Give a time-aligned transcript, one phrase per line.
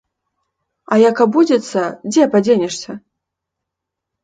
[0.95, 2.99] А як абудзіцца, дзе падзенешся?